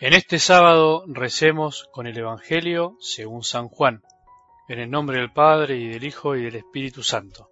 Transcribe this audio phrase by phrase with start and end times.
[0.00, 4.04] En este sábado recemos con el Evangelio según San Juan,
[4.68, 7.50] en el nombre del Padre y del Hijo y del Espíritu Santo.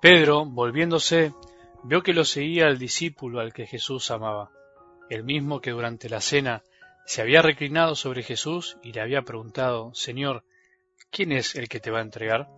[0.00, 1.32] Pedro, volviéndose,
[1.84, 4.50] vio que lo seguía el discípulo al que Jesús amaba,
[5.08, 6.64] el mismo que durante la cena
[7.06, 10.42] se había reclinado sobre Jesús y le había preguntado, Señor,
[11.12, 12.48] ¿quién es el que te va a entregar?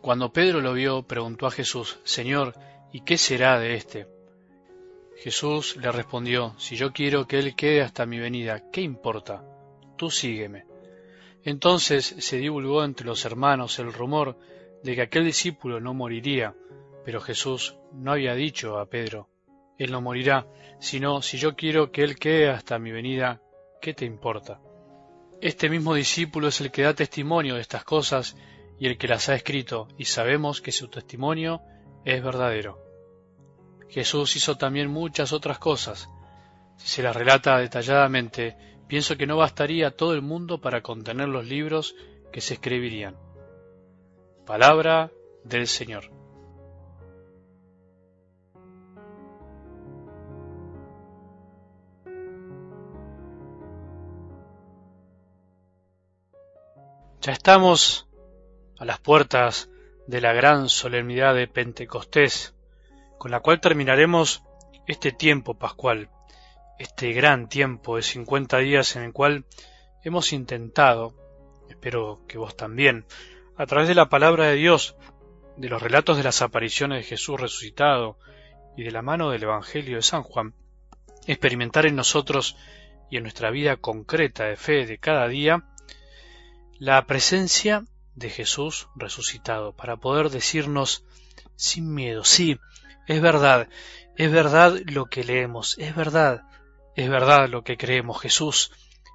[0.00, 2.54] Cuando Pedro lo vio, preguntó a Jesús, Señor,
[2.92, 4.06] ¿y qué será de éste?
[5.20, 9.44] Jesús le respondió, Si yo quiero que él quede hasta mi venida, ¿qué importa?
[9.98, 10.64] Tú sígueme.
[11.44, 14.38] Entonces se divulgó entre los hermanos el rumor
[14.82, 16.54] de que aquel discípulo no moriría,
[17.04, 19.28] pero Jesús no había dicho a Pedro,
[19.76, 20.46] Él no morirá,
[20.80, 23.42] sino si yo quiero que Él quede hasta mi venida,
[23.82, 24.62] ¿qué te importa?
[25.42, 28.36] Este mismo discípulo es el que da testimonio de estas cosas
[28.78, 31.60] y el que las ha escrito, y sabemos que su testimonio
[32.06, 32.89] es verdadero.
[33.90, 36.08] Jesús hizo también muchas otras cosas.
[36.76, 41.46] Si se las relata detalladamente, pienso que no bastaría todo el mundo para contener los
[41.46, 41.96] libros
[42.32, 43.16] que se escribirían.
[44.46, 45.10] Palabra
[45.44, 46.10] del Señor.
[57.20, 58.08] Ya estamos
[58.78, 59.68] a las puertas
[60.06, 62.54] de la gran solemnidad de Pentecostés,
[63.20, 64.42] con la cual terminaremos
[64.86, 66.08] este tiempo pascual,
[66.78, 69.44] este gran tiempo de 50 días en el cual
[70.02, 71.14] hemos intentado,
[71.68, 73.04] espero que vos también,
[73.58, 74.96] a través de la palabra de Dios,
[75.58, 78.18] de los relatos de las apariciones de Jesús resucitado
[78.74, 80.54] y de la mano del Evangelio de San Juan,
[81.26, 82.56] experimentar en nosotros
[83.10, 85.66] y en nuestra vida concreta de fe de cada día
[86.78, 91.04] la presencia de Jesús resucitado, para poder decirnos
[91.60, 92.58] sin miedo, sí,
[93.06, 93.68] es verdad,
[94.16, 96.42] es verdad lo que leemos, es verdad,
[96.96, 98.20] es verdad lo que creemos.
[98.20, 98.72] Jesús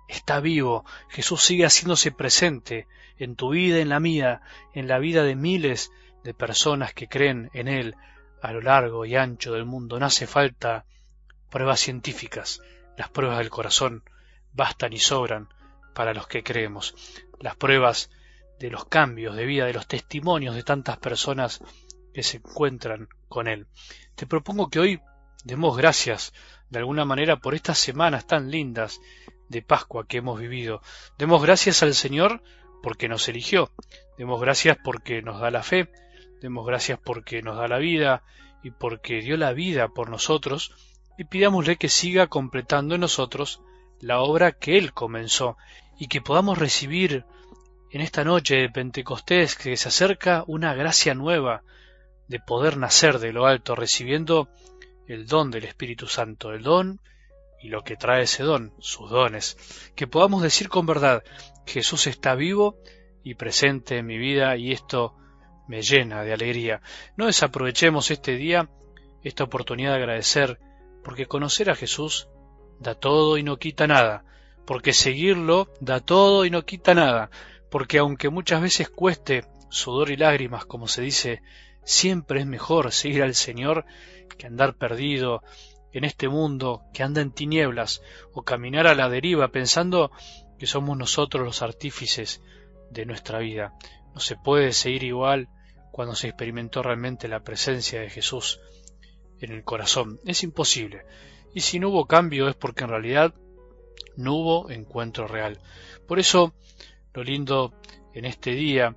[0.08, 4.42] está vivo, Jesús sigue haciéndose presente en tu vida, en la mía,
[4.74, 5.92] en la vida de miles
[6.24, 7.96] de personas que creen en Él
[8.42, 10.00] a lo largo y ancho del mundo.
[10.00, 10.86] No hace falta
[11.50, 12.62] pruebas científicas,
[12.98, 14.04] las pruebas del corazón
[14.54, 15.50] bastan y sobran
[15.94, 16.94] para los que creemos.
[17.40, 18.12] Las pruebas
[18.60, 21.62] de los cambios de vida, de los testimonios de tantas personas
[22.16, 23.68] que se encuentran con Él.
[24.16, 25.02] Te propongo que hoy
[25.44, 26.34] demos gracias
[26.70, 29.02] de alguna manera por estas semanas tan lindas
[29.50, 30.82] de Pascua que hemos vivido.
[31.18, 32.42] Demos gracias al Señor
[32.82, 33.70] porque nos eligió.
[34.18, 35.92] Demos gracias porque nos da la fe.
[36.42, 38.24] Demos gracias porque nos da la vida
[38.64, 40.74] y porque dio la vida por nosotros.
[41.18, 43.62] Y pidámosle que siga completando en nosotros
[44.00, 45.58] la obra que Él comenzó
[46.00, 47.26] y que podamos recibir
[47.92, 51.64] en esta noche de Pentecostés que se acerca una gracia nueva,
[52.28, 54.50] de poder nacer de lo alto recibiendo
[55.08, 57.00] el don del Espíritu Santo, el don
[57.62, 59.58] y lo que trae ese don, sus dones,
[59.96, 61.24] que podamos decir con verdad,
[61.66, 62.78] Jesús está vivo
[63.24, 65.16] y presente en mi vida y esto
[65.68, 66.82] me llena de alegría.
[67.18, 68.70] No desaprovechemos este día,
[69.24, 70.60] esta oportunidad de agradecer,
[71.04, 72.28] porque conocer a Jesús
[72.80, 74.26] da todo y no quita nada,
[74.66, 77.30] porque seguirlo da todo y no quita nada,
[77.70, 81.42] porque aunque muchas veces cueste sudor y lágrimas, como se dice
[81.86, 83.86] Siempre es mejor seguir al Señor
[84.38, 85.44] que andar perdido
[85.94, 88.02] en este mundo que anda en tinieblas
[88.34, 90.12] o caminar a la deriva pensando
[90.60, 92.42] que somos nosotros los artífices
[92.90, 93.74] de nuestra vida.
[94.14, 95.48] No se puede seguir igual
[95.92, 98.60] cuando se experimentó realmente la presencia de Jesús
[99.40, 100.20] en el corazón.
[100.26, 101.06] Es imposible.
[101.54, 103.34] Y si no hubo cambio es porque en realidad
[104.18, 105.60] no hubo encuentro real.
[106.08, 106.54] Por eso,
[107.14, 107.74] lo lindo
[108.14, 108.96] en este día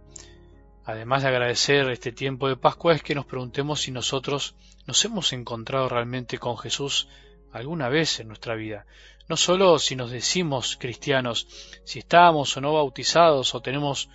[0.89, 4.55] además de agradecer este tiempo de Pascua, es que nos preguntemos si nosotros
[4.87, 7.09] nos hemos encontrado realmente con Jesús
[7.53, 8.87] alguna vez en nuestra vida.
[9.29, 11.47] No solo si nos decimos cristianos,
[11.85, 14.09] si estamos o no bautizados o tenemos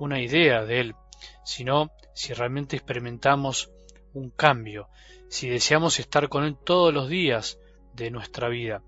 [0.00, 0.94] una idea de Él,
[1.44, 3.70] sino si realmente experimentamos
[4.12, 4.88] un cambio,
[5.28, 7.60] si deseamos estar con Él todos los días
[7.94, 8.82] de nuestra vida,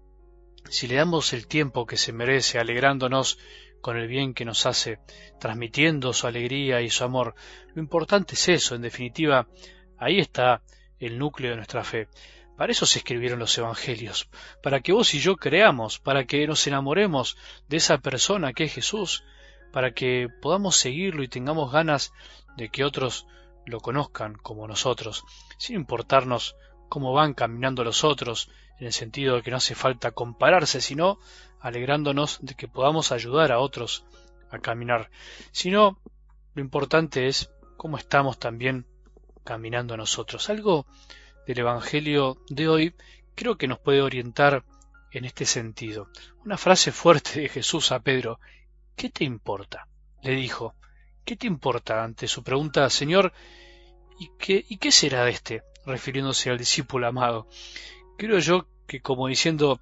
[0.69, 3.39] si le damos el tiempo que se merece alegrándonos
[3.82, 5.00] con el bien que nos hace,
[5.38, 7.34] transmitiendo su alegría y su amor.
[7.75, 9.49] Lo importante es eso, en definitiva,
[9.99, 10.62] ahí está
[10.99, 12.08] el núcleo de nuestra fe.
[12.56, 14.29] Para eso se escribieron los Evangelios,
[14.62, 17.37] para que vos y yo creamos, para que nos enamoremos
[17.69, 19.25] de esa persona que es Jesús,
[19.73, 22.12] para que podamos seguirlo y tengamos ganas
[22.56, 23.26] de que otros
[23.67, 25.25] lo conozcan como nosotros,
[25.58, 26.56] sin importarnos
[26.88, 28.49] cómo van caminando los otros,
[28.82, 31.20] en el sentido de que no hace falta compararse, sino
[31.61, 34.05] alegrándonos de que podamos ayudar a otros
[34.50, 35.08] a caminar,
[35.52, 36.00] sino
[36.55, 38.84] lo importante es cómo estamos también
[39.44, 40.50] caminando nosotros.
[40.50, 40.84] Algo
[41.46, 42.94] del Evangelio de hoy
[43.37, 44.64] creo que nos puede orientar
[45.12, 46.08] en este sentido.
[46.44, 48.40] Una frase fuerte de Jesús a Pedro.
[48.96, 49.87] ¿Qué te importa?
[50.23, 50.75] le dijo.
[51.25, 52.02] ¿Qué te importa?
[52.02, 53.32] ante su pregunta, Señor,
[54.19, 55.62] ¿y qué, ¿y qué será de éste?
[55.87, 57.46] refiriéndose al discípulo amado.
[58.19, 59.81] Creo yo que como diciendo,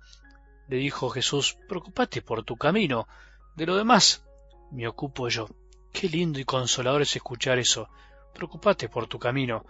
[0.68, 3.08] le dijo Jesús, preocupate por tu camino,
[3.56, 4.24] de lo demás
[4.70, 5.48] me ocupo yo.
[5.92, 7.88] Qué lindo y consolador es escuchar eso.
[8.32, 9.66] Preocupate por tu camino,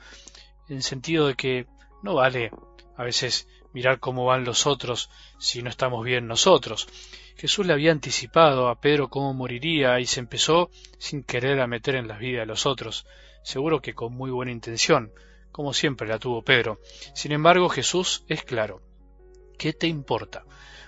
[0.69, 1.67] en sentido de que
[2.03, 2.51] no vale
[2.99, 5.09] a veces mirar cómo van los otros
[5.39, 6.87] si no estamos bien nosotros.
[7.37, 11.95] Jesús le había anticipado a Pedro cómo moriría y se empezó sin querer a meter
[11.95, 13.07] en la vida de los otros,
[13.43, 15.15] seguro que con muy buena intención,
[15.51, 16.79] como siempre la tuvo Pedro.
[17.15, 18.83] Sin embargo, Jesús es claro.
[19.61, 20.47] ¿Qué te importa?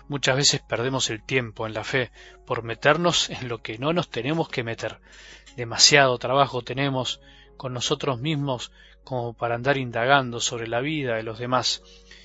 [0.09, 2.11] Muchas veces perdemos el tiempo en la fe
[2.47, 4.99] por meternos en lo que no nos tenemos que meter.
[5.57, 7.21] Demasiado trabajo tenemos
[7.59, 8.73] con nosotros mismos
[9.05, 11.83] como para andar indagando sobre la vida de los demás.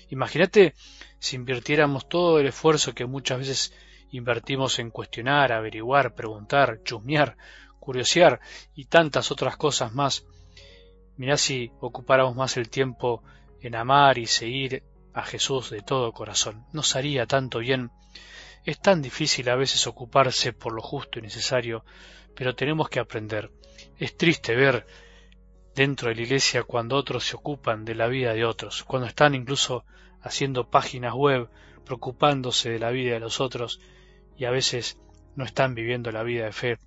[0.08, 0.74] Imagínate
[1.20, 3.74] si invirtiéramos todo el esfuerzo que muchas veces
[4.12, 7.36] invertimos en cuestionar, averiguar, preguntar, chusmear,
[7.78, 8.40] curiosear
[8.74, 10.26] y tantas otras cosas más.
[11.18, 13.22] Mirá si ocupáramos más el tiempo
[13.60, 14.84] en amar y seguir
[15.18, 16.66] a Jesús de todo corazón.
[16.74, 17.90] Nos haría tanto bien.
[18.64, 21.84] Es tan difícil a veces ocuparse por lo justo y necesario,
[22.36, 23.52] pero tenemos que aprender.
[23.98, 24.86] Es triste ver
[25.74, 29.34] dentro de la iglesia cuando otros se ocupan de la vida de otros, cuando están
[29.34, 29.86] incluso
[30.22, 31.50] haciendo páginas web,
[31.84, 33.80] preocupándose de la vida de los otros
[34.38, 35.00] y a veces
[35.36, 36.78] no están viviendo la vida de fe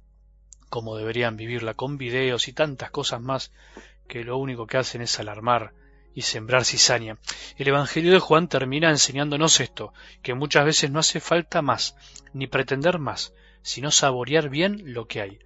[0.69, 3.51] como deberían vivirla, con videos y tantas cosas más
[4.07, 5.75] que lo único que hacen es alarmar
[6.15, 7.19] y sembrar cizaña.
[7.57, 9.93] El Evangelio de Juan termina enseñándonos esto,
[10.23, 11.97] que muchas veces no hace falta más,
[12.33, 15.39] ni pretender más, sino saborear bien lo que hay.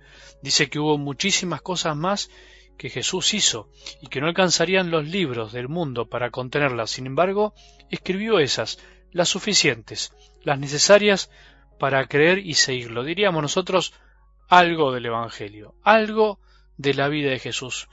[0.43, 2.31] Dice que hubo muchísimas cosas más
[2.76, 3.70] que Jesús hizo
[4.00, 6.90] y que no alcanzarían los libros del mundo para contenerlas.
[6.90, 7.55] Sin embargo,
[7.90, 8.78] escribió esas,
[9.12, 10.12] las suficientes,
[10.43, 11.31] las necesarias
[11.78, 13.05] para creer y seguirlo.
[13.05, 13.94] Diríamos nosotros
[14.49, 16.40] algo del Evangelio, algo
[16.76, 17.88] de la vida de Jesús.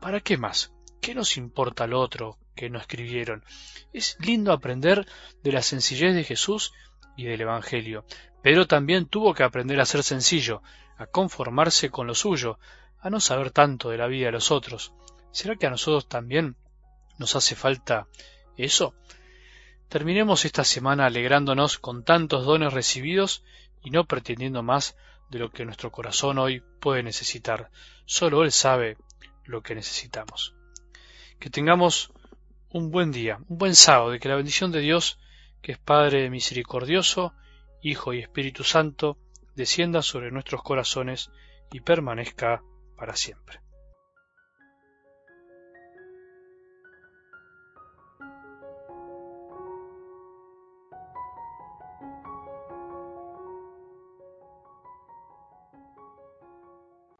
[0.00, 0.75] ¿Para qué más?
[1.06, 3.44] ¿Qué nos importa lo otro que no escribieron?
[3.92, 5.06] Es lindo aprender
[5.40, 6.72] de la sencillez de Jesús
[7.16, 8.04] y del Evangelio.
[8.42, 10.64] Pero también tuvo que aprender a ser sencillo,
[10.98, 12.58] a conformarse con lo suyo,
[12.98, 14.94] a no saber tanto de la vida de los otros.
[15.30, 16.56] ¿Será que a nosotros también
[17.18, 18.08] nos hace falta
[18.56, 18.96] eso?
[19.88, 23.44] Terminemos esta semana alegrándonos con tantos dones recibidos
[23.80, 24.96] y no pretendiendo más
[25.30, 27.70] de lo que nuestro corazón hoy puede necesitar.
[28.06, 28.96] Solo Él sabe
[29.44, 30.55] lo que necesitamos.
[31.38, 32.12] Que tengamos
[32.70, 35.18] un buen día, un buen sábado y que la bendición de Dios,
[35.62, 37.34] que es Padre misericordioso,
[37.82, 39.18] Hijo y Espíritu Santo,
[39.54, 41.30] descienda sobre nuestros corazones
[41.72, 42.62] y permanezca
[42.96, 43.65] para siempre.